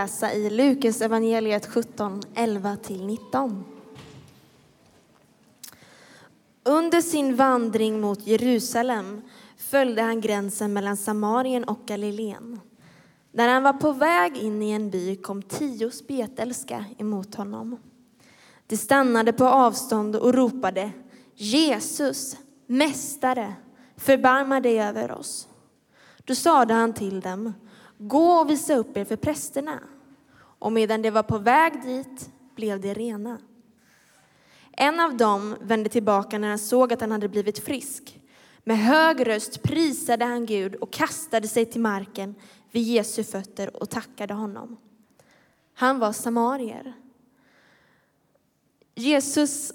[0.00, 3.62] läsa i Lukas evangeliet 17, 11-19.
[6.64, 9.20] Under sin vandring mot Jerusalem
[9.56, 12.60] följde han gränsen mellan Samarien och Galileen.
[13.32, 17.76] När han var på väg in i en by kom tio spetälska emot honom.
[18.66, 20.90] De stannade på avstånd och ropade
[21.34, 22.36] Jesus,
[22.66, 23.54] Mästare,
[23.96, 25.48] förbarma dig över oss.
[26.24, 27.52] Då sade han till dem,
[27.98, 29.80] gå och visa upp er för prästerna.
[30.60, 33.38] Och medan de var på väg dit blev de rena.
[34.72, 38.20] En av dem vände tillbaka när han såg att han hade blivit frisk.
[38.64, 42.34] Med hög röst prisade han Gud och kastade sig till marken
[42.70, 44.76] vid Jesu fötter och tackade honom.
[45.74, 46.92] Han var samarier.
[48.94, 49.72] Jesus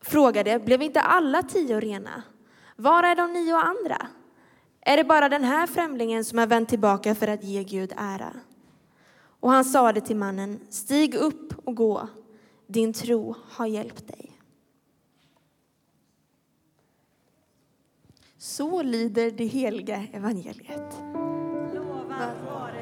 [0.00, 2.22] frågade, blev inte alla tio rena?
[2.76, 4.06] Var är de nio andra?
[4.80, 8.32] Är det bara den här främlingen som har vänt tillbaka för att ge Gud ära?
[9.40, 12.08] Och han sade till mannen, stig upp och gå,
[12.66, 14.36] din tro har hjälpt dig.
[18.38, 21.02] Så lyder det heliga evangeliet.
[21.74, 22.79] Lovad vare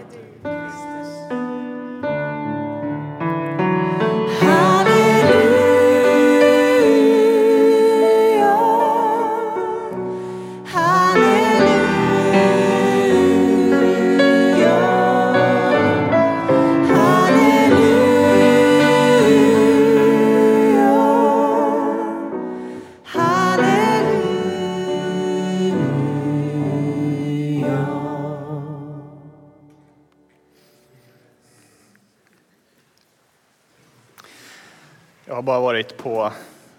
[36.08, 36.32] på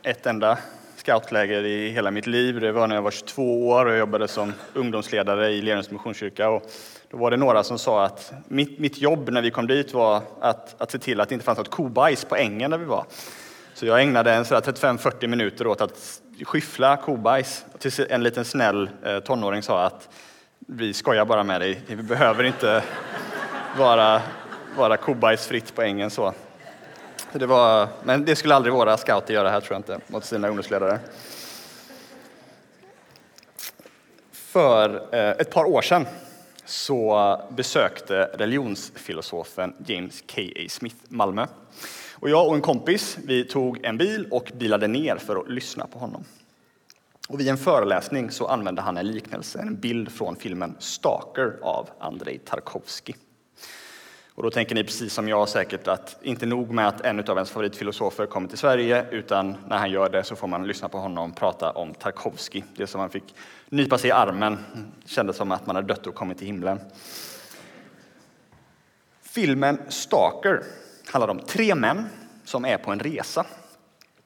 [0.03, 0.57] ett enda
[0.95, 2.59] scoutläger i hela mitt liv.
[2.59, 6.50] Det var när jag var 22 år och jobbade som ungdomsledare i Lerums Missionskyrka.
[6.50, 6.63] Och
[7.09, 10.22] då var det några som sa att mitt, mitt jobb när vi kom dit var
[10.41, 13.06] att, att se till att det inte fanns något kobajs på ängen där vi var.
[13.73, 17.66] Så jag ägnade en 35-40 minuter åt att skyffla kobajs.
[17.79, 20.09] Tills en liten snäll eh, tonåring sa att
[20.59, 22.84] vi skojar bara med dig, vi behöver inte
[23.78, 24.22] vara,
[24.78, 26.34] vara kobajsfritt på ängen så.
[27.34, 30.47] Det var, men det skulle aldrig våra scouter göra här tror jag inte, mot sina
[30.47, 31.00] ungdomsledare.
[34.31, 36.06] För eh, ett par år sedan
[36.66, 40.69] så besökte religionsfilosofen James K.A.
[40.69, 41.45] Smith Malmö.
[42.13, 45.88] Och jag och en kompis vi tog en bil och bilade ner för att lyssna
[45.88, 46.23] på honom.
[47.29, 51.90] Och vid en föreläsning så använde han en liknelse, en bild från filmen Stalker av
[52.00, 53.13] Andrei Tarkovsky.
[54.39, 57.38] Och då tänker ni precis som jag säkert att inte nog med att en av
[57.38, 60.97] ens favoritfilosofer kommer till Sverige, utan när han gör det så får man lyssna på
[60.97, 62.63] honom prata om Tarkovsky.
[62.75, 63.23] Det som man fick
[63.69, 64.57] nypa sig i armen,
[65.05, 66.79] kändes som att man hade dött och kommit till himlen.
[69.22, 70.63] Filmen Stalker
[71.11, 72.05] handlar om tre män
[72.45, 73.45] som är på en resa.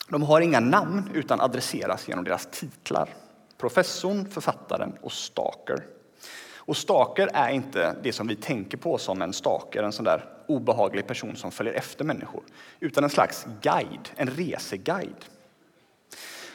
[0.07, 3.09] De har inga namn utan adresseras genom deras titlar.
[3.57, 5.83] Professorn, författaren och Stalker.
[6.65, 10.25] Och staker är inte det som vi tänker på som en staker, en sån där
[10.47, 12.43] obehaglig person som följer efter människor,
[12.79, 15.25] utan en slags guide, en reseguide.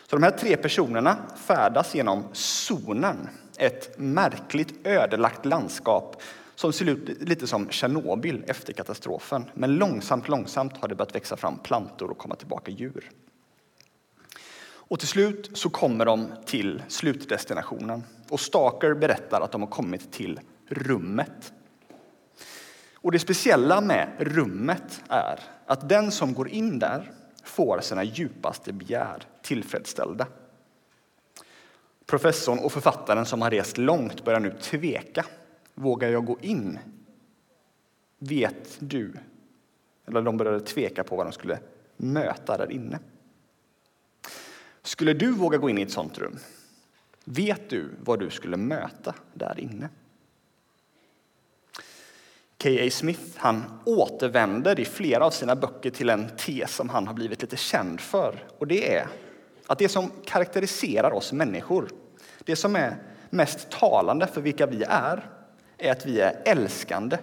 [0.06, 6.22] Så de här tre personerna färdas genom zonen, ett märkligt ödelagt landskap
[6.54, 9.44] som ser ut lite som Tjernobyl efter katastrofen.
[9.54, 13.10] Men långsamt, långsamt har det börjat växa fram plantor och komma tillbaka djur.
[14.60, 20.12] Och till slut så kommer de till slutdestinationen och Stalker berättar att de har kommit
[20.12, 21.52] till rummet.
[22.94, 27.12] Och det speciella med rummet är att den som går in där
[27.44, 30.26] får sina djupaste begär tillfredsställda.
[32.06, 35.24] Professorn och författaren som har rest långt börjar nu tveka.
[35.74, 36.78] Vågar jag gå in?
[38.18, 39.12] Vet du?
[40.06, 41.58] Eller de började tveka på vad de skulle
[41.96, 42.98] möta där inne.
[44.82, 46.38] Skulle du våga gå in i ett sånt rum?
[47.30, 49.88] Vet du vad du skulle möta där inne?
[52.62, 52.90] K.A.
[52.90, 57.42] Smith han återvänder i flera av sina böcker till en tes som han har blivit
[57.42, 58.44] lite känd för.
[58.58, 59.08] Och det är
[59.66, 61.88] att det som karaktäriserar oss människor,
[62.38, 62.96] det som är
[63.30, 65.30] mest talande för vilka vi är,
[65.78, 67.18] är att vi är älskande,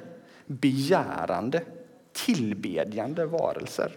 [0.45, 1.63] begärande,
[2.13, 3.91] tillbedjande varelser.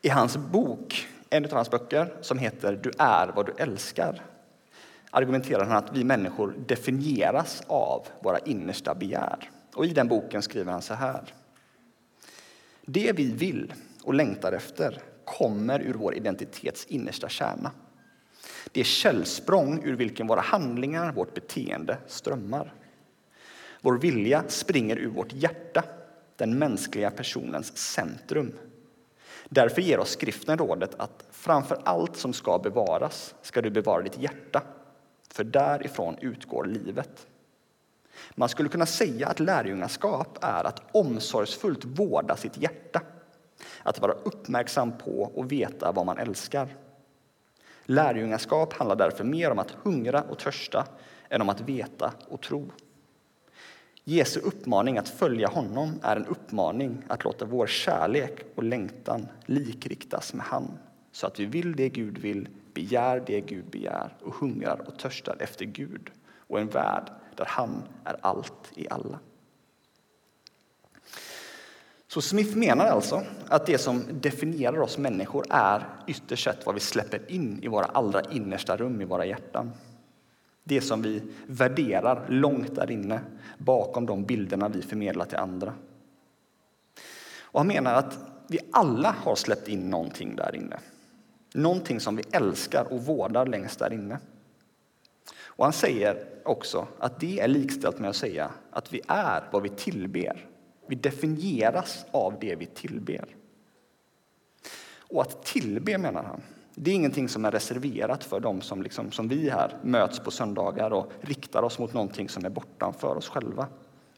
[0.00, 4.22] I hans bok en av hans böcker, som heter Du är vad du älskar,
[5.10, 9.50] argumenterar han att vi människor definieras av våra innersta begär.
[9.74, 11.34] Och I den boken skriver han så här.
[12.86, 13.72] Det vi vill
[14.02, 17.72] och längtar efter kommer ur vår identitets innersta kärna.
[18.72, 22.74] Det är källsprång ur vilken våra handlingar, vårt beteende strömmar.
[23.80, 25.84] Vår vilja springer ur vårt hjärta,
[26.36, 28.52] den mänskliga personens centrum.
[29.52, 34.18] Därför ger oss skriften rådet att framför allt som ska bevaras ska du bevara ditt
[34.18, 34.62] hjärta,
[35.32, 37.26] för därifrån utgår livet.
[38.34, 43.02] Man skulle kunna säga att lärjungaskap är att omsorgsfullt vårda sitt hjärta,
[43.82, 46.76] att vara uppmärksam på och veta vad man älskar.
[47.84, 50.86] Lärjungaskap handlar därför mer om att hungra och törsta
[51.28, 52.70] än om att veta och tro.
[54.10, 60.34] Jesu uppmaning att följa honom är en uppmaning att låta vår kärlek och längtan likriktas
[60.34, 60.78] med han
[61.12, 65.36] så att vi vill det Gud vill, begär det Gud begär och hungrar och törstar
[65.38, 69.18] efter Gud och en värld där han är allt i alla.
[72.06, 76.80] Så Smith menar alltså att det som definierar oss människor är ytterst sett vad vi
[76.80, 79.72] släpper in i våra allra innersta rum i våra hjärtan.
[80.64, 83.20] Det som vi värderar långt där inne,
[83.58, 85.74] bakom de bilderna vi förmedlar till andra.
[87.40, 88.18] Och han menar att
[88.48, 90.78] vi alla har släppt in någonting där inne.
[91.54, 94.18] Någonting som vi älskar och vårdar längst där inne.
[95.42, 99.62] Och han säger också att det är likställt med att säga att vi är vad
[99.62, 100.46] vi tillber.
[100.86, 103.24] Vi definieras av det vi tillber.
[104.98, 106.42] Och att tillbe, menar han,
[106.82, 110.30] det är ingenting som är reserverat för dem som, liksom, som vi här möts på
[110.30, 113.68] söndagar och riktar oss mot någonting som är bortanför oss själva.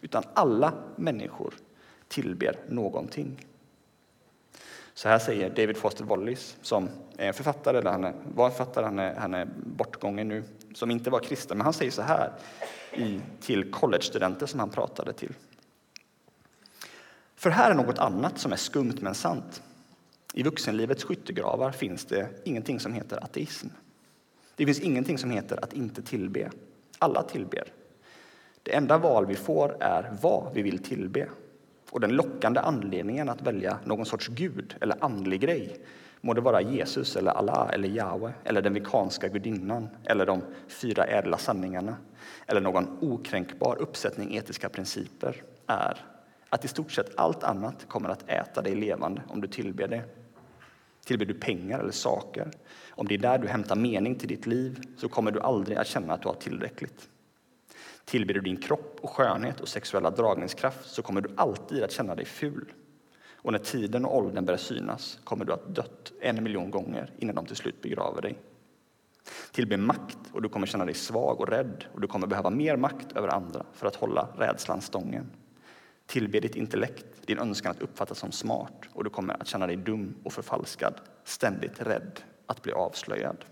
[0.01, 1.55] Utan alla människor
[2.09, 3.47] tillber någonting.
[4.95, 8.85] Så här säger David Foster Wallace, som är en författare, eller han är, var författare,
[8.85, 10.45] han är, han är bortgången nu,
[10.75, 11.59] som inte var kristen.
[11.59, 12.33] Men han säger så här
[12.93, 15.35] i, till collegestudenter som han pratade till.
[17.37, 19.63] För här är något annat som är skumt men sant.
[20.33, 23.69] I vuxenlivets skyttegravar finns det ingenting som heter ateism.
[24.57, 26.51] Det finns ingenting som heter att inte tillbe.
[26.99, 27.65] Alla tillber.
[28.63, 31.29] Det enda val vi får är vad vi vill tillbe.
[31.91, 35.81] Och den lockande anledningen att välja någon sorts gud eller andlig grej
[36.21, 41.05] må det vara Jesus, eller Allah, eller Jahwe, eller den vikanska gudinnan eller de fyra
[41.05, 41.97] ädla sanningarna
[42.47, 46.07] eller någon okränkbar uppsättning etiska principer är
[46.49, 50.03] att i stort sett allt annat kommer att äta dig levande om du tillber det.
[51.05, 52.51] Tillber du pengar eller saker,
[52.91, 55.87] om det är där du hämtar mening till ditt liv så kommer du aldrig att
[55.87, 57.09] känna att du har tillräckligt.
[58.05, 62.15] Tillber du din kropp och skönhet och sexuella dragningskraft så kommer du alltid att känna
[62.15, 62.73] dig ful.
[63.35, 67.35] Och när tiden och åldern börjar synas kommer du att dött en miljon gånger innan
[67.35, 68.39] de till slut begraver dig.
[69.53, 72.77] Tillbe makt och du kommer känna dig svag och rädd och du kommer behöva mer
[72.77, 75.31] makt över andra för att hålla rädslan stången.
[76.07, 79.77] Tillbe ditt intellekt, din önskan att uppfattas som smart och du kommer att känna dig
[79.77, 83.45] dum och förfalskad, ständigt rädd att bli avslöjad.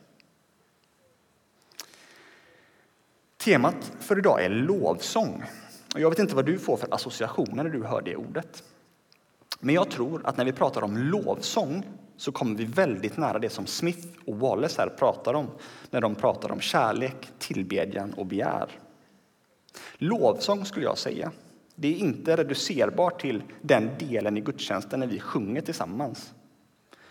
[3.36, 5.44] Temat för idag är lovsång.
[5.94, 8.62] Jag vet inte vad du får för associationer när du hör det ordet.
[9.60, 11.86] Men jag tror att när vi pratar om lovsång
[12.16, 15.46] så kommer vi väldigt nära det som Smith och Wallace här pratar om
[15.90, 18.68] när de pratar om kärlek, tillbedjan och begär.
[19.98, 21.32] Lovsång skulle jag säga
[21.80, 26.32] det är inte reducerbart till den delen i gudstjänsten när vi sjunger tillsammans.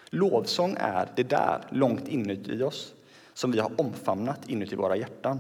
[0.10, 2.94] Lovsång är det där, långt inuti oss,
[3.34, 5.40] som vi har omfamnat inuti våra hjärtan.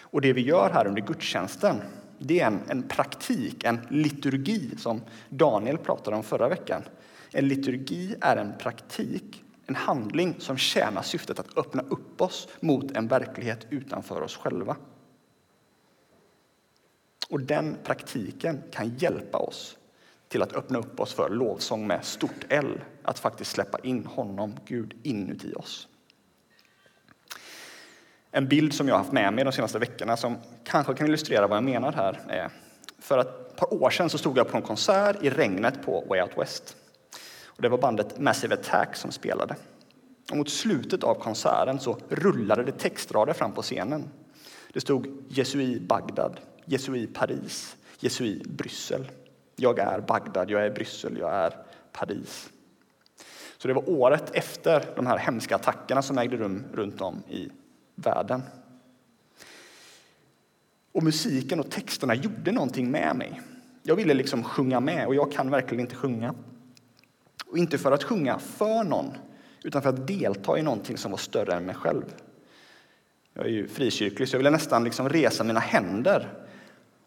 [0.00, 1.76] Och det vi gör här under gudstjänsten,
[2.18, 6.82] det är en, en praktik, en liturgi som Daniel pratade om förra veckan.
[7.32, 12.96] En liturgi är en praktik, en handling som tjänar syftet att öppna upp oss mot
[12.96, 14.76] en verklighet utanför oss själva.
[17.32, 19.76] Och den praktiken kan hjälpa oss
[20.28, 24.56] till att öppna upp oss för lovsång med stort L, att faktiskt släppa in honom,
[24.66, 25.88] Gud, inuti oss.
[28.30, 31.46] En bild som jag har haft med mig de senaste veckorna som kanske kan illustrera
[31.46, 32.50] vad jag menar här är
[32.98, 36.22] för ett par år sedan så stod jag på en konsert i regnet på Way
[36.22, 36.76] Out West.
[37.44, 39.56] Och det var bandet Massive Attack som spelade.
[40.30, 44.08] Och mot slutet av konserten så rullade det textrader fram på scenen.
[44.72, 49.10] Det stod Jesui Bagdad, Jesui Paris, Jesui Bryssel.
[49.56, 51.56] Jag är Bagdad, jag är Bryssel, jag är
[51.92, 52.50] Paris.
[53.58, 57.48] Så det var året efter de här hemska attackerna som ägde rum runt om i
[57.94, 58.42] världen.
[60.92, 63.40] Och musiken och texterna gjorde någonting med mig.
[63.82, 66.34] Jag ville liksom sjunga med och jag kan verkligen inte sjunga.
[67.46, 69.12] Och inte för att sjunga för någon,
[69.62, 72.04] utan för att delta i någonting som var större än mig själv.
[73.34, 76.28] Jag är ju frikyrklig, så jag ville nästan liksom resa mina händer.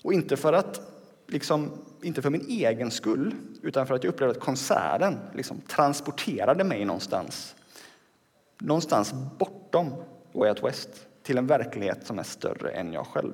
[0.05, 0.81] Och inte för, att,
[1.27, 1.71] liksom,
[2.01, 6.85] inte för min egen skull, utan för att jag upplevde att konserten liksom, transporterade mig
[6.85, 7.55] någonstans.
[8.59, 9.93] Någonstans bortom
[10.33, 10.89] Way Out West,
[11.23, 13.33] till en verklighet som är större än jag själv.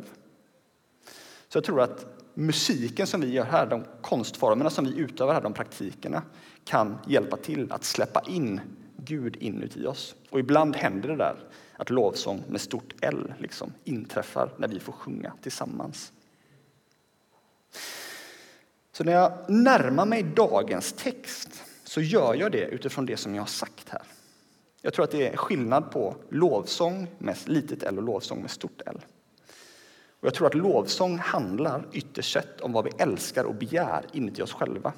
[1.48, 5.42] Så jag tror att musiken som vi gör här, de konstformerna som vi utövar här,
[5.42, 6.24] de praktikerna,
[6.66, 8.62] kan hjälpa till att släppa in
[8.98, 10.16] Gud inuti oss.
[10.30, 11.36] Och ibland händer det där
[11.78, 16.14] att lovsång med stort L liksom inträffar när vi får sjunga tillsammans.
[18.92, 23.42] Så när jag närmar mig dagens text så gör jag det utifrån det som jag
[23.42, 24.02] har sagt här.
[24.82, 28.82] Jag tror att det är skillnad på lovsång med litet L och lovsång med stort
[28.86, 29.02] L.
[30.20, 34.42] Och jag tror att lovsång handlar ytterst sett om vad vi älskar och begär inuti
[34.42, 34.94] oss själva.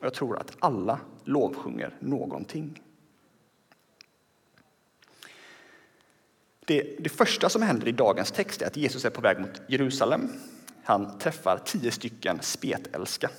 [0.00, 2.82] Och jag tror att alla lovsjunger någonting.
[6.66, 9.60] Det, det, första som händer i dagens text är att Jesus är på väg mot
[9.68, 10.28] Jerusalem.
[10.90, 13.30] Han träffar tio stycken spetälska.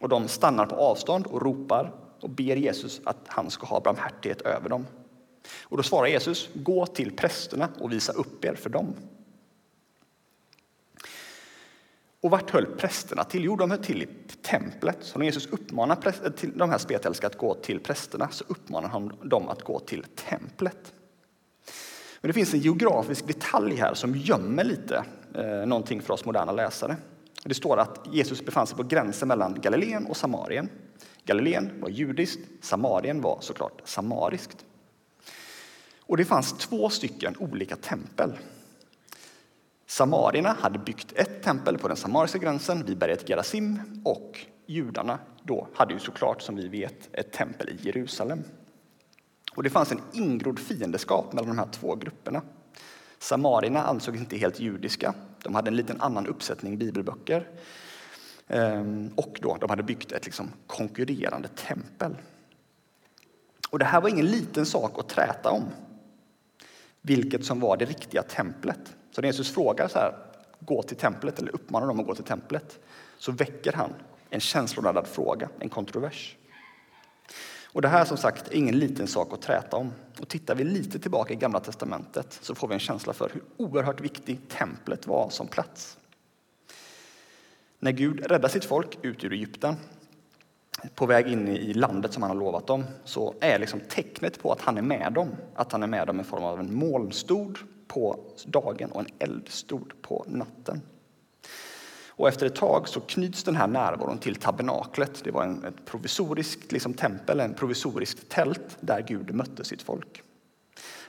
[0.00, 4.40] Och de stannar på avstånd och ropar och ber Jesus att han ska ha barmhärtighet
[4.40, 4.86] över dem.
[5.62, 8.94] Och då svarar Jesus, gå till prästerna och visa upp er för dem.
[12.20, 13.44] Och vart höll prästerna till?
[13.44, 14.08] Jo, de höll till i
[14.42, 14.98] templet.
[15.00, 18.88] Så när Jesus uppmanar eh, till de här spetälska att gå till prästerna så uppmanar
[18.88, 20.92] han dem att gå till templet.
[22.20, 25.04] Men det finns en geografisk detalj här som gömmer lite
[25.36, 26.96] eh, någonting för oss moderna läsare.
[27.44, 30.68] Det står att Jesus befann sig på gränsen mellan Galileen och Samarien.
[31.24, 34.64] Galileen var judiskt, Samarien var såklart samariskt.
[36.00, 38.38] Och det fanns två stycken olika tempel.
[39.86, 45.68] Samarierna hade byggt ett tempel på den samariska gränsen vid berget Gerasim och judarna då
[45.74, 48.44] hade ju såklart, som vi vet, ett tempel i Jerusalem.
[49.56, 52.42] Och det fanns en ingrodd fiendeskap mellan de här två grupperna.
[53.26, 55.14] Samarierna ansågs inte helt judiska.
[55.42, 57.48] De hade en liten annan uppsättning bibelböcker.
[58.48, 62.16] Ehm, och då, de hade byggt ett liksom konkurrerande tempel.
[63.70, 65.64] Och det här var ingen liten sak att träta om.
[67.02, 68.96] Vilket som var det riktiga templet.
[69.10, 70.14] Så när Jesus frågar så här,
[70.60, 72.78] gå till templet eller uppmanar dem att gå till templet
[73.18, 73.90] så väcker han
[74.30, 76.36] en känsloladdad fråga, en kontrovers.
[77.76, 79.92] Och det här som sagt är ingen liten sak att träta om.
[80.20, 83.42] Och tittar vi lite tillbaka i Gamla testamentet så får vi en känsla för hur
[83.56, 85.98] oerhört viktigt templet var som plats.
[87.78, 89.76] När Gud räddar sitt folk ut ur Egypten
[90.94, 94.52] på väg in i landet som han har lovat dem så är liksom tecknet på
[94.52, 97.58] att han är med dem att han är med dem i form av en molnstod
[97.86, 100.80] på dagen och en eldstod på natten.
[102.16, 105.24] Och efter ett tag så knyts den här närvaron till tabernaklet.
[105.24, 110.22] Det var en, ett provisoriskt liksom, tempel, en provisoriskt tält där Gud mötte sitt folk.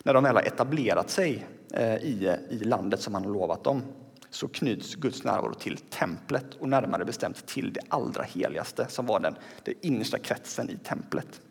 [0.04, 3.82] När de väl har etablerat sig eh, i, i landet som han har lovat dem
[4.30, 9.20] så knyts Guds närvaro till templet och närmare bestämt till det allra heligaste som var
[9.20, 11.42] den, den innersta kretsen i templet.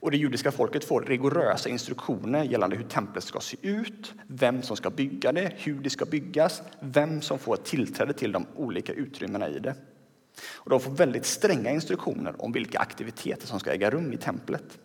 [0.00, 4.76] Och det judiska folket får rigorösa instruktioner gällande hur templet ska se ut, vem som
[4.76, 9.48] ska bygga det, hur det ska byggas, vem som får tillträde till de olika utrymmena
[9.48, 9.74] i det.
[10.54, 14.78] Och de får väldigt stränga instruktioner om vilka aktiviteter som ska äga rum i templet.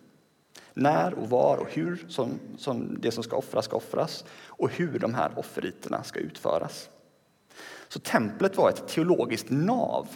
[0.74, 4.98] När och var och hur som, som det som ska offras ska offras och hur
[4.98, 6.88] de här offerriterna ska utföras.
[7.88, 10.08] Så templet var ett teologiskt nav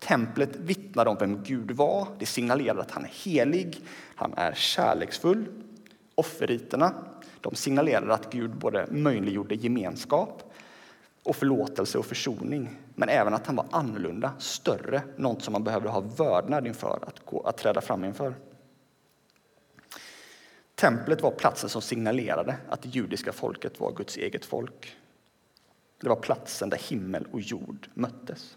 [0.00, 2.08] Templet vittnar om vem Gud var.
[2.18, 3.80] Det signalerar att han är helig,
[4.14, 5.46] han är kärleksfull.
[6.14, 6.94] Offerriterna
[7.40, 10.52] de signalerar att Gud både möjliggjorde gemenskap
[11.22, 15.88] och förlåtelse och försoning, men även att han var annorlunda, större, något som man behövde
[15.88, 18.34] ha vördnad inför, att, gå, att träda fram inför.
[20.74, 24.96] Templet var platsen som signalerade att det judiska folket var Guds eget folk.
[26.00, 28.56] Det var platsen där himmel och jord möttes.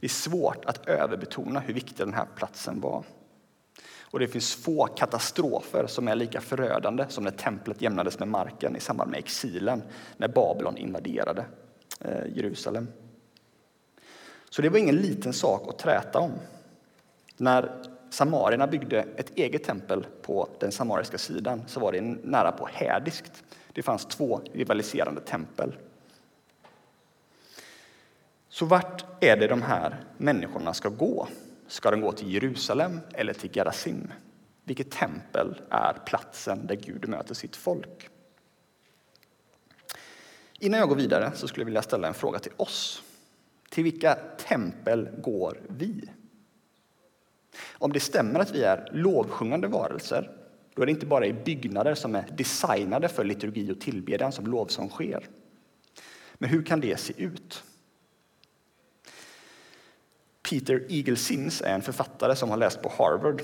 [0.00, 3.04] Det är svårt att överbetona hur viktig den här platsen var.
[4.00, 8.76] Och det finns få katastrofer som är lika förödande som när templet jämnades med marken
[8.76, 9.82] i samband med exilen
[10.16, 11.44] när Babylon invaderade
[12.00, 12.88] eh, Jerusalem.
[14.50, 16.32] Så det var ingen liten sak att träta om.
[17.36, 22.68] När samarierna byggde ett eget tempel på den samariska sidan så var det nära på
[22.72, 23.44] hädiskt.
[23.72, 25.76] Det fanns två rivaliserande tempel
[28.56, 31.28] så vart är det de här människorna ska gå?
[31.66, 34.12] Ska de gå till Jerusalem eller till Gerasim?
[34.64, 38.08] Vilket tempel är platsen där Gud möter sitt folk?
[40.58, 43.02] Innan jag går vidare så skulle jag vilja ställa en fråga till oss.
[43.70, 44.14] Till vilka
[44.48, 46.10] tempel går vi?
[47.72, 50.30] Om det stämmer att vi är lovsjungande varelser,
[50.74, 54.46] då är det inte bara i byggnader som är designade för liturgi och tillbedjan som
[54.46, 55.28] lovsång sker.
[56.34, 57.64] Men hur kan det se ut?
[60.50, 63.42] Peter Eagle Sims är en författare som har läst på Harvard.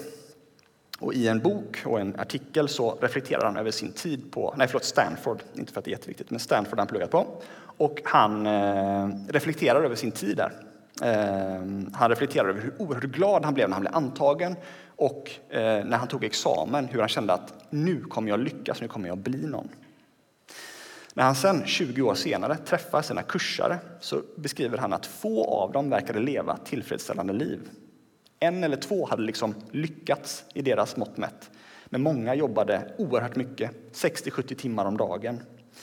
[0.98, 4.68] Och I en bok och en artikel så reflekterar han över sin tid på nej
[4.68, 7.26] förlåt, Stanford, inte för att det är jätteviktigt, men Stanford han pluggat på.
[7.76, 10.52] Och han eh, reflekterar över sin tid där.
[11.02, 14.56] Eh, han reflekterar över hur oerhört glad han blev när han blev antagen
[14.86, 18.88] och eh, när han tog examen, hur han kände att nu kommer jag lyckas, nu
[18.88, 19.68] kommer jag bli någon.
[21.14, 25.72] När han sen, 20 år senare, träffar sina kursare så beskriver han att få av
[25.72, 27.70] dem verkade leva tillfredsställande liv.
[28.40, 31.50] En eller två hade liksom lyckats i deras mått mätt.
[31.86, 35.40] Men många jobbade oerhört mycket, 60-70 timmar om dagen.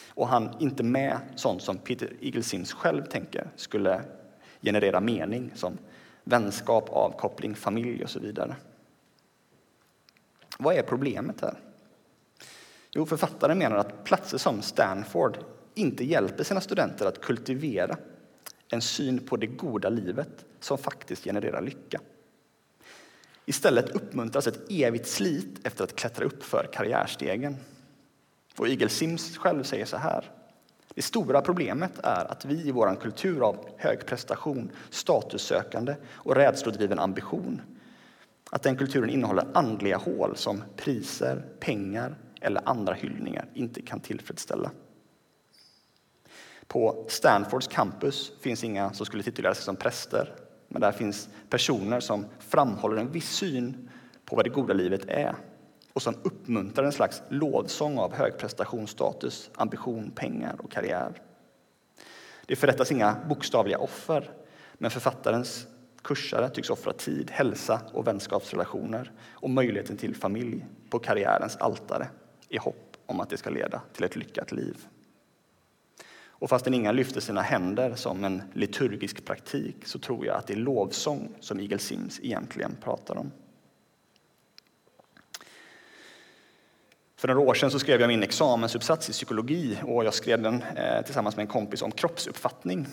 [0.07, 4.01] Och han inte med sånt som Peter Eaglesims själv tänker skulle
[4.61, 5.77] generera mening som
[6.23, 8.55] vänskap, avkoppling, familj och så vidare.
[10.57, 11.57] Vad är problemet här?
[12.91, 15.37] Jo, författaren menar att platser som Stanford
[15.75, 17.97] inte hjälper sina studenter att kultivera
[18.67, 22.01] en syn på det goda livet som faktiskt genererar lycka.
[23.45, 27.57] Istället uppmuntras ett evigt slit efter att klättra upp för karriärstegen.
[28.57, 30.31] Och Eagle Sims själv säger så här.
[30.95, 36.99] Det stora problemet är att vi i vår kultur av hög prestation, statussökande och rädslodriven
[36.99, 37.61] ambition
[38.51, 44.71] att den kulturen innehåller andliga hål som priser, pengar, eller andra hyllningar inte kan tillfredsställa.
[46.67, 50.35] På Stanfords campus finns inga som skulle titulera sig som präster,
[50.67, 53.89] men där finns personer som framhåller en viss syn
[54.25, 55.35] på vad det goda livet är
[55.93, 61.21] och som uppmuntrar en slags lovsång av hög prestationsstatus, ambition, pengar och karriär.
[62.45, 64.31] Det förrättas inga bokstavliga offer,
[64.73, 65.67] men författarens
[66.01, 72.07] kursare tycks offra tid, hälsa och vänskapsrelationer och möjligheten till familj på karriärens altare
[72.49, 74.87] i hopp om att det ska leda till ett lyckat liv.
[76.39, 80.53] Och fastän inga lyfter sina händer som en liturgisk praktik så tror jag att det
[80.53, 83.31] är lovsång som Eagle Sims egentligen pratar om.
[87.15, 90.61] För några år sedan så skrev jag min examensuppsats i psykologi och jag skrev den
[90.61, 92.87] eh, tillsammans med en kompis om kroppsuppfattning.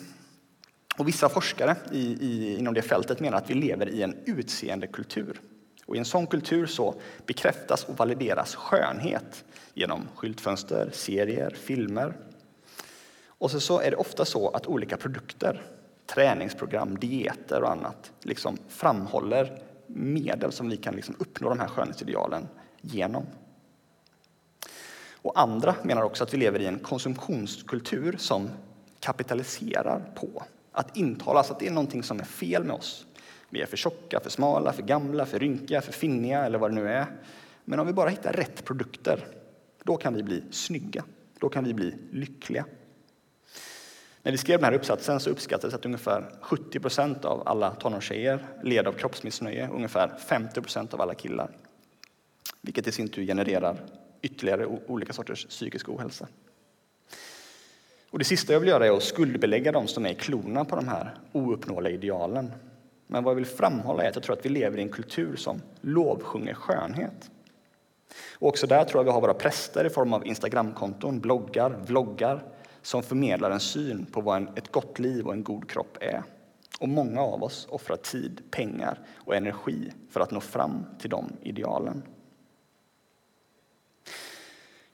[0.99, 5.41] Och vissa forskare i, i, inom det fältet menar att vi lever i en utseendekultur.
[5.87, 6.95] Och I en sån kultur så
[7.27, 9.45] bekräftas och valideras skönhet
[9.75, 12.17] genom skyltfönster, serier, filmer.
[13.27, 15.63] Och så, så är det ofta så att olika produkter,
[16.07, 22.49] träningsprogram, dieter och annat liksom framhåller medel som vi kan liksom uppnå de här skönhetsidealen
[22.81, 23.27] genom.
[25.13, 28.51] Och andra menar också att vi lever i en konsumtionskultur som
[29.01, 33.07] kapitaliserar på att intalas att det är någonting som är fel med oss.
[33.57, 36.75] Vi är för tjocka, för smala, för gamla, för rynkiga, för finniga eller vad det
[36.75, 37.07] nu är.
[37.65, 39.27] Men om vi bara hittar rätt produkter,
[39.85, 41.05] då kan vi bli snygga.
[41.39, 42.65] Då kan vi bli lyckliga.
[44.23, 48.47] När vi skrev den här uppsatsen så uppskattades att ungefär 70 procent av alla tonårstjejer
[48.63, 51.51] led av kroppsmissnöje, ungefär 50 procent av alla killar.
[52.61, 53.81] Vilket i sin tur genererar
[54.23, 56.29] ytterligare olika sorters psykisk ohälsa.
[58.11, 60.89] Och det sista jag vill göra är att skuldbelägga de som är klona på de
[60.89, 62.53] här ouppnåeliga idealen.
[63.07, 65.37] Men vad jag vill framhålla är att jag tror att vi lever i en kultur
[65.37, 67.31] som lovsjunger skönhet.
[68.39, 72.45] Och också där tror jag vi har våra präster i form av Instagramkonton, bloggar, vloggar
[72.83, 76.23] som förmedlar en syn på vad en, ett gott liv och en god kropp är.
[76.81, 81.33] Och många av oss offrar tid, pengar och energi för att nå fram till de
[81.43, 82.03] idealen.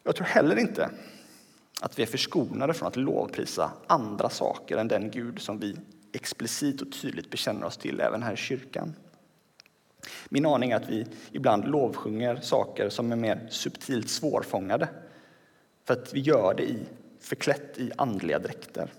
[0.03, 0.91] Jag tror heller inte
[1.81, 5.77] att vi är förskonade från att lovprisa andra saker än den Gud som vi
[6.13, 8.95] explicit och tydligt bekänner oss till även här i kyrkan.
[10.29, 14.89] Min aning är att vi ibland lovsjunger saker som är mer subtilt svårfångade
[15.85, 16.79] för att vi gör det i,
[17.21, 18.93] förklätt i andliga dräkter.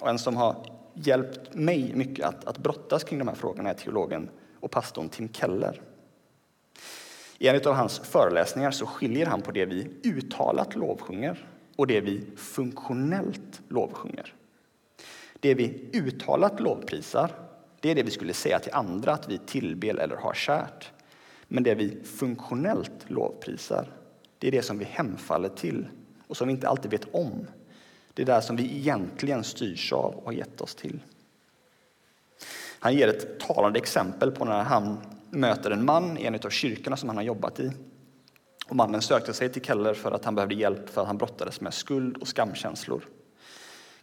[0.00, 3.74] Och en som har hjälpt mig mycket att, att brottas kring de här frågorna är
[3.74, 4.28] teologen
[4.60, 5.80] och pastorn Tim Keller.
[7.38, 12.00] I en av hans föreläsningar så skiljer han på det vi uttalat lovsjunger och det
[12.00, 14.34] vi funktionellt lovsjunger.
[15.40, 17.30] Det vi uttalat lovprisar,
[17.80, 20.92] det är det vi skulle säga till andra att vi tillber eller har kärt.
[21.48, 23.86] Men det vi funktionellt lovprisar,
[24.38, 25.88] det är det som vi hemfaller till
[26.26, 27.46] och som vi inte alltid vet om.
[28.14, 31.00] Det är det som vi egentligen styrs av och har gett oss till.
[32.78, 34.98] Han ger ett talande exempel på när han
[35.30, 37.72] möter en man i en av kyrkorna som han har jobbat i.
[38.68, 41.60] Och mannen sökte sig till Keller för att han behövde hjälp för att han brottades
[41.60, 43.04] med skuld och skamkänslor.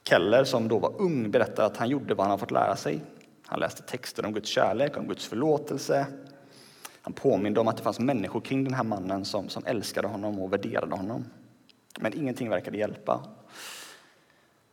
[0.03, 3.01] Keller, som då var ung, berättar att han gjorde vad han fått lära sig.
[3.45, 6.07] Han läste texter om Guds kärlek, om Guds förlåtelse.
[7.01, 10.39] Han påminde om att det fanns människor kring den här mannen som, som älskade honom
[10.39, 11.25] och värderade honom.
[11.99, 13.23] Men ingenting verkade hjälpa.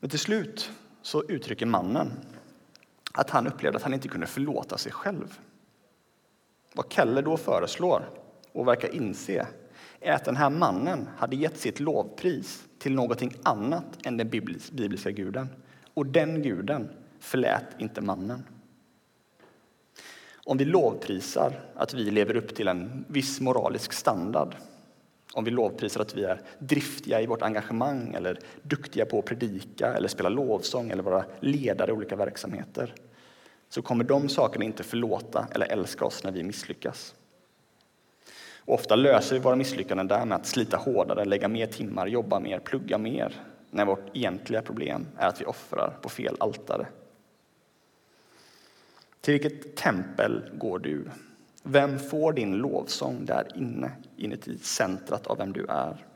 [0.00, 0.70] Men till slut
[1.02, 2.10] så uttrycker mannen
[3.12, 5.38] att han upplevde att han inte kunde förlåta sig själv.
[6.72, 8.10] Vad Keller då föreslår
[8.52, 9.46] och verkar inse
[10.00, 15.10] är att den här mannen hade gett sitt lovpris till någonting annat än den bibliska
[15.10, 15.48] guden.
[15.94, 16.88] Och den guden
[17.18, 18.42] förlät inte mannen.
[20.44, 24.54] Om vi lovprisar att vi lever upp till en viss moralisk standard
[25.32, 29.94] om vi lovprisar att vi är driftiga i vårt engagemang eller duktiga på att predika
[29.94, 32.94] eller spela lovsång eller vara ledare i olika verksamheter
[33.68, 37.14] så kommer de sakerna inte förlåta eller älska oss när vi misslyckas.
[38.70, 42.40] Och ofta löser vi våra misslyckanden där med att slita hårdare, lägga mer timmar, jobba
[42.40, 46.86] mer, plugga mer när vårt egentliga problem är att vi offrar på fel altare.
[49.20, 51.10] Till vilket tempel går du?
[51.62, 56.06] Vem får din lovsång där inne, inuti centrat av vem du är?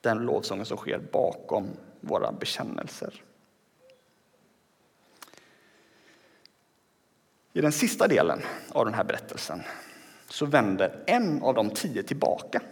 [0.00, 1.68] Den lovsången som sker bakom
[2.00, 3.22] våra bekännelser.
[7.52, 9.62] I den sista delen av den här berättelsen
[10.34, 12.62] så vänder en av de tio tillbaka.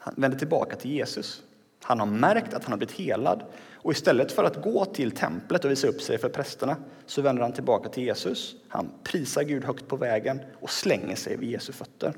[0.00, 1.42] Han vänder tillbaka till Jesus.
[1.82, 5.64] Han har märkt att han har blivit helad och istället för att gå till templet
[5.64, 8.54] och visa upp sig för prästerna så vänder han tillbaka till Jesus.
[8.68, 12.14] Han prisar Gud högt på vägen och slänger sig vid Jesu fötter.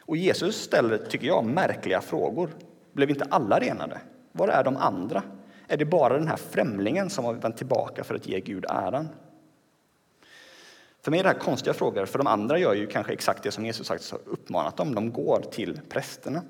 [0.00, 2.50] Och Jesus ställer, tycker jag, märkliga frågor.
[2.92, 4.00] Blev inte alla renade?
[4.32, 5.22] Var är de andra?
[5.66, 9.08] Är det bara den här främlingen som har vänt tillbaka för att ge Gud äran?
[11.02, 13.50] För mig är det här konstiga frågor, för de andra gör ju kanske exakt det
[13.50, 14.94] som Jesus sagt har uppmanat dem.
[14.94, 16.42] De går till prästerna.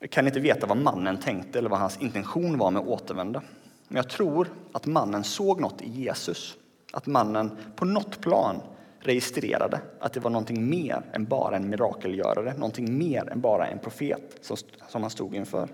[0.00, 3.42] Vi kan inte veta vad mannen tänkte eller vad hans intention var med att återvända.
[3.88, 6.56] Men jag tror att mannen såg något i Jesus.
[6.92, 8.60] Att mannen på något plan
[9.00, 13.78] registrerade att det var någonting mer än bara en mirakelgörare, någonting mer än bara en
[13.78, 14.56] profet som,
[14.88, 15.68] som han stod inför.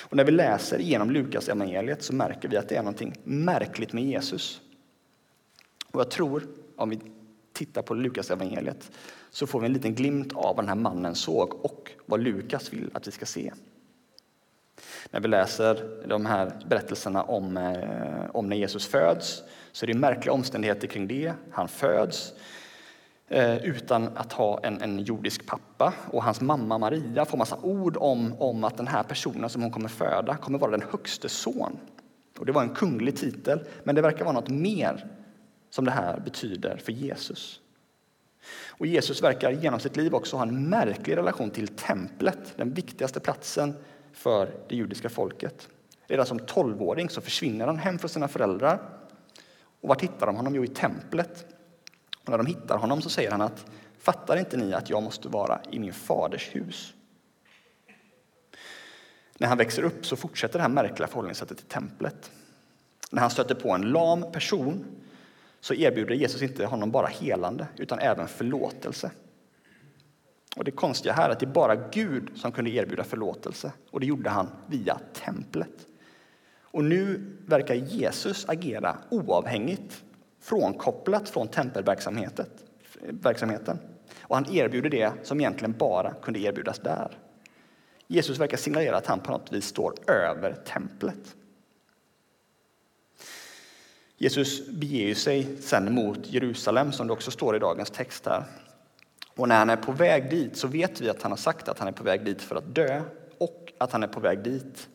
[0.00, 3.92] Och när vi läser igenom Lukas evangeliet så märker vi att det är någonting märkligt
[3.92, 4.60] med Jesus.
[5.92, 7.00] Och jag tror, om vi
[7.52, 8.90] tittar på Lukas evangeliet
[9.30, 12.72] så får vi en liten glimt av vad den här mannen såg och vad Lukas
[12.72, 13.52] vill att vi ska se.
[15.10, 19.94] När vi läser de här berättelserna om, eh, om när Jesus föds så är det
[19.94, 21.32] märkliga omständigheter kring det.
[21.50, 22.32] Han föds
[23.32, 27.96] Eh, utan att ha en, en jordisk pappa och hans mamma Maria får massa ord
[27.96, 31.78] om, om att den här personen som hon kommer föda kommer vara den högste son.
[32.38, 35.06] Och det var en kunglig titel, men det verkar vara något mer
[35.70, 37.60] som det här betyder för Jesus.
[38.68, 43.20] Och Jesus verkar genom sitt liv också ha en märklig relation till templet, den viktigaste
[43.20, 43.74] platsen
[44.12, 45.68] för det judiska folket.
[46.06, 48.80] Redan som tolvåring så försvinner han hem från sina föräldrar.
[49.80, 50.54] Och var hittar de honom?
[50.54, 51.46] Jo, i templet.
[52.24, 53.66] Och när de hittar honom så säger han att
[53.98, 56.94] fattar inte ni att jag måste vara i min faders hus?
[59.38, 62.30] När han växer upp så fortsätter det här märkliga förhållningssättet till templet.
[63.10, 64.84] När han stöter på en lam person
[65.60, 69.10] så erbjuder Jesus inte honom bara helande, utan även förlåtelse.
[70.56, 74.00] Och Det konstiga här är att det är bara Gud som kunde erbjuda förlåtelse, och
[74.00, 75.86] det gjorde han via templet.
[76.62, 80.04] Och nu verkar Jesus agera oavhängigt,
[80.40, 83.78] frånkopplat från tempelverksamheten.
[84.20, 87.18] Och han erbjuder det som egentligen bara kunde erbjudas där.
[88.06, 91.36] Jesus verkar signalera att han på något vis står över templet.
[94.16, 98.44] Jesus beger sig sen mot Jerusalem, som det också står i dagens text här.
[99.36, 101.78] Och när han är på väg dit så vet vi att han har sagt att
[101.78, 103.02] han är på väg dit för att dö
[103.38, 104.88] och att han är på väg dit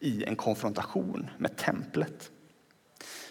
[0.00, 2.30] i en konfrontation med templet.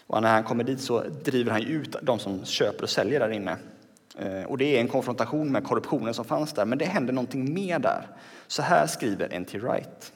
[0.08, 3.30] Och när han kommer dit så driver han ut de som köper och säljer där
[3.30, 3.58] inne.
[4.18, 7.54] Eh, och det är en konfrontation med korruptionen som fanns där, men det händer någonting
[7.54, 8.08] mer där.
[8.48, 9.58] Så här skriver N.T.
[9.58, 10.14] Wright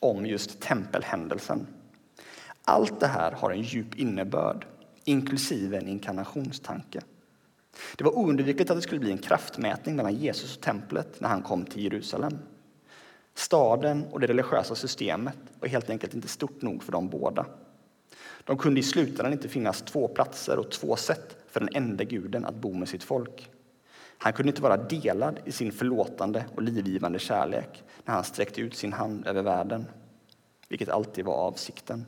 [0.00, 1.66] om just tempelhändelsen.
[2.64, 4.66] Allt det här har en djup innebörd,
[5.04, 7.00] inklusive en inkarnationstanke.
[7.96, 11.42] Det var oundvikligt att det skulle bli en kraftmätning mellan Jesus och templet när han
[11.42, 12.38] kom till Jerusalem.
[13.34, 17.46] Staden och det religiösa systemet var helt enkelt inte stort nog för de båda.
[18.50, 22.44] De kunde i slutändan inte finnas två platser och två sätt för den enda guden
[22.44, 23.50] att bo med sitt folk.
[24.18, 28.74] Han kunde inte vara delad i sin förlåtande och livgivande kärlek när han sträckte ut
[28.74, 29.86] sin hand över världen,
[30.68, 32.04] vilket alltid var avsikten.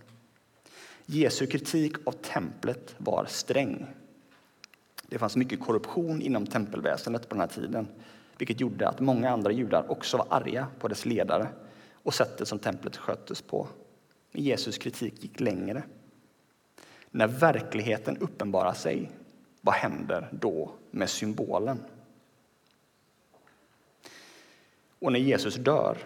[1.07, 3.87] Jesu kritik av templet var sträng.
[5.09, 7.89] Det fanns mycket korruption inom tempelväsendet på den här tiden
[8.39, 11.49] vilket gjorde att många andra judar också var arga på dess ledare
[11.93, 13.69] och sättet som templet sköttes på.
[14.33, 15.83] Men Jesus kritik gick längre
[17.13, 19.11] när verkligheten uppenbarar sig,
[19.61, 21.79] vad händer då med symbolen?
[24.99, 25.99] Och när Jesus dör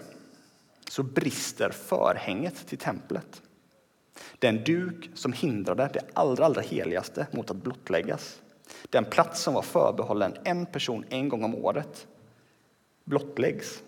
[0.88, 3.42] så brister förhänget till templet.
[4.38, 8.40] Den duk som hindrade det allra, allra heligaste mot att blottläggas.
[8.90, 12.06] Den plats som var förbehållen en person en gång om året
[13.04, 13.82] blottläggs.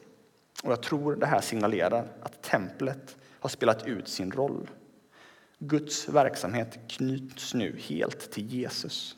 [0.64, 4.70] Och jag tror det här signalerar att templet har spelat ut sin roll.
[5.58, 9.16] Guds verksamhet knyts nu helt till Jesus.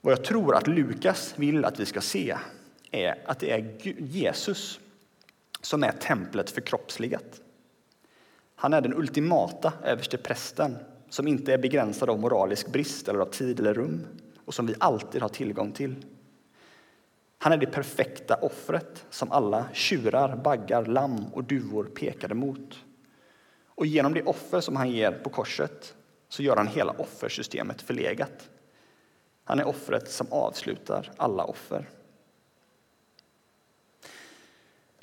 [0.00, 2.36] Vad jag tror att Lukas vill att vi ska se
[2.90, 4.80] är att det är Jesus
[5.60, 7.40] som är templet förkroppsligat.
[8.54, 10.76] Han är den ultimata översteprästen
[11.08, 14.06] som inte är begränsad av moralisk brist eller av tid eller rum
[14.44, 16.04] och som vi alltid har tillgång till.
[17.38, 22.85] Han är det perfekta offret som alla tjurar, baggar, lamm och duvor pekade mot.
[23.76, 25.94] Och genom det offer som han ger på korset
[26.28, 28.50] så gör han hela offersystemet förlegat.
[29.44, 31.88] Han är offret som avslutar alla offer.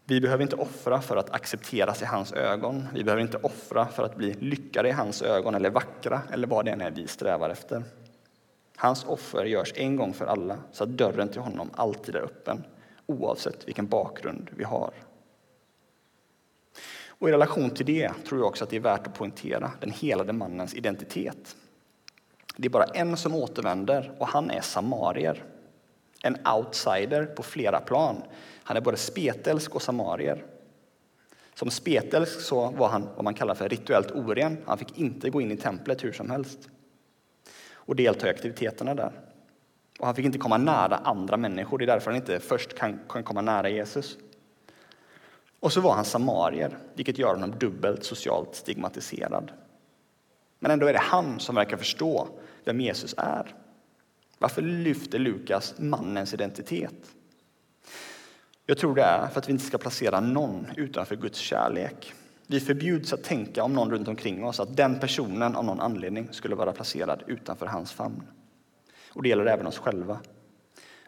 [0.05, 2.87] Vi behöver inte offra för att accepteras i hans ögon.
[2.93, 6.65] Vi behöver inte offra för att bli lyckade i hans ögon eller vackra eller vad
[6.65, 7.83] det än är vi strävar efter.
[8.75, 12.63] Hans offer görs en gång för alla så att dörren till honom alltid är öppen
[13.05, 14.93] oavsett vilken bakgrund vi har.
[17.23, 19.91] Och I relation till det tror jag också att det är värt att poängtera den
[19.91, 21.55] helade mannens identitet.
[22.57, 25.43] Det är bara en som återvänder och han är samarier.
[26.23, 28.23] En outsider på flera plan.
[28.63, 30.45] Han är både spetälsk och samarier.
[31.53, 34.57] Som spetälsk så var han vad man kallar för rituellt oren.
[34.65, 36.69] Han fick inte gå in i templet hur som helst
[37.73, 39.11] och delta i aktiviteterna där.
[39.99, 41.77] Och han fick inte komma nära andra människor.
[41.77, 44.17] Det är därför han inte först kan, kan komma nära Jesus.
[45.63, 49.51] Och så var han samarier, vilket gör honom dubbelt socialt stigmatiserad.
[50.59, 52.27] Men ändå är det han som verkar förstå
[52.63, 53.55] vem Jesus är.
[54.37, 57.11] Varför lyfter Lukas mannens identitet?
[58.65, 62.13] Jag tror det är för att vi inte ska placera någon utanför Guds kärlek.
[62.47, 66.27] Vi förbjuds att tänka om någon runt omkring oss att den personen av någon anledning
[66.31, 68.23] skulle vara placerad utanför hans famn.
[69.09, 70.19] Och det gäller även oss själva.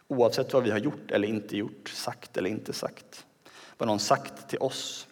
[0.07, 3.24] Oavsett vad vi har gjort eller inte gjort, sagt eller inte sagt.
[3.77, 5.07] Vad någon sagt till oss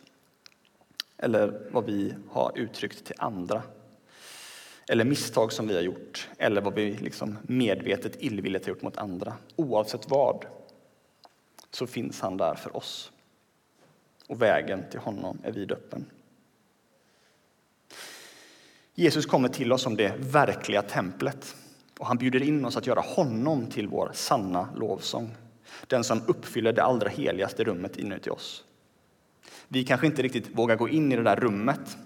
[1.18, 3.64] eller vad vi har uttryckt till andra.
[4.88, 8.98] Eller misstag som vi har gjort eller vad vi liksom medvetet illvilligt har gjort mot
[8.98, 9.34] andra.
[9.56, 10.46] Oavsett vad
[11.72, 13.12] så finns han där för oss
[14.28, 16.06] och vägen till honom är vidöppen.
[18.96, 21.56] Jesus kommer till oss som det verkliga templet
[22.00, 25.36] och han bjuder in oss att göra honom till vår sanna lovsång.
[25.88, 28.64] Den som uppfyller det allra heligaste rummet inuti oss.
[29.68, 31.98] Vi kanske inte riktigt vågar gå in i det där rummet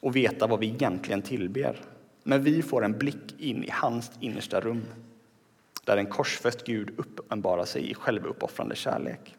[0.00, 1.82] och veta vad vi egentligen tillber.
[2.22, 4.84] Men vi får en blick in i hans innersta rum
[5.84, 9.36] där en korsfäst Gud uppenbarar sig i självuppoffrande kärlek.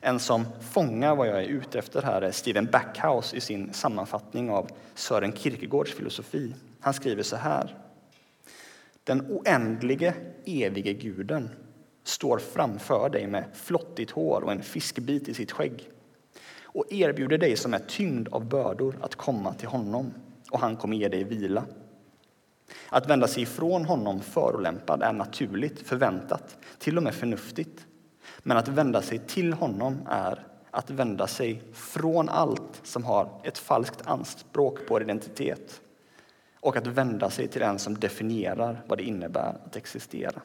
[0.00, 4.50] En som fångar vad jag är ute efter här är Steven Backhouse i sin sammanfattning
[4.50, 6.54] av Sören Kierkegaards filosofi.
[6.80, 7.76] Han skriver så här.
[9.04, 11.50] Den oändlige, evige guden
[12.06, 15.90] står framför dig med flottigt hår och en fiskbit i sitt skägg
[16.62, 20.14] och erbjuder dig som är tyngd av bördor att komma till honom
[20.50, 21.64] och han kommer ge dig vila.
[22.88, 27.86] Att vända sig ifrån honom förolämpad är naturligt, förväntat, till och med förnuftigt.
[28.38, 33.58] Men att vända sig till honom är att vända sig från allt som har ett
[33.58, 35.80] falskt anspråk på identitet
[36.60, 40.42] och att vända sig till den som definierar vad det innebär att existera.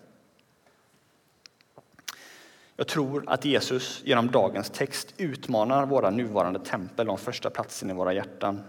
[2.81, 7.93] Jag tror att Jesus genom dagens text utmanar våra nuvarande tempel om första platsen i
[7.93, 8.61] våra hjärtan.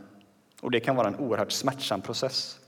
[0.60, 2.60] Och Det kan vara en oerhört smärtsam process.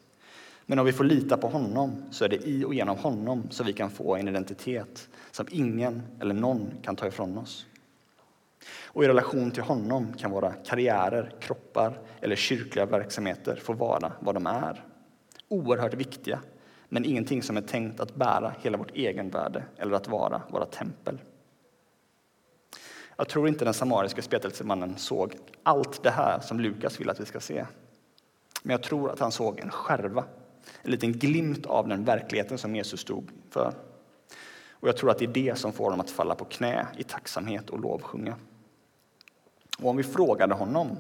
[0.67, 3.67] Men om vi får lita på honom så är det i och genom honom som
[3.67, 7.67] vi kan få en identitet som ingen eller någon kan ta ifrån oss.
[8.85, 14.35] Och i relation till honom kan våra karriärer, kroppar eller kyrkliga verksamheter få vara vad
[14.35, 14.85] de är.
[15.49, 16.41] Oerhört viktiga,
[16.89, 21.19] men ingenting som är tänkt att bära hela vårt egenvärde eller att vara våra tempel.
[23.16, 27.27] Jag tror inte den samariska spetälsemannen såg allt det här som Lukas vill att vi
[27.27, 27.66] ska se.
[28.62, 30.24] Men jag tror att han såg en skärva
[30.83, 33.74] en liten glimt av den verkligheten som Jesus stod för.
[34.70, 37.03] Och jag tror att det är det som får honom att falla på knä i
[37.05, 38.37] tacksamhet och lovsjunga.
[39.79, 40.96] Och om vi frågade honom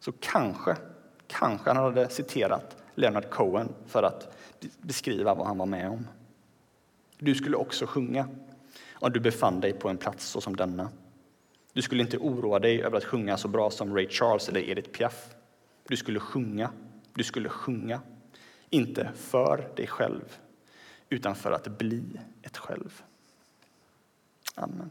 [0.00, 0.76] så kanske,
[1.26, 4.36] kanske han hade citerat Leonard Cohen för att
[4.78, 6.06] beskriva vad han var med om.
[7.18, 8.28] Du skulle också sjunga
[8.92, 10.88] om du befann dig på en plats så som denna.
[11.78, 14.90] Du skulle inte oroa dig över att sjunga så bra som Ray Charles eller Edith
[14.90, 15.34] Piaf.
[15.88, 16.70] Du skulle sjunga,
[17.14, 18.00] du skulle sjunga.
[18.70, 20.38] Inte för dig själv,
[21.08, 22.02] utan för att bli
[22.42, 23.02] ett själv.
[24.54, 24.90] Amen.